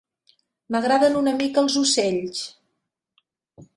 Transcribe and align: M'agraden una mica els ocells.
M'agraden 0.75 1.19
una 1.21 1.33
mica 1.41 1.63
els 1.65 1.77
ocells. 1.85 2.41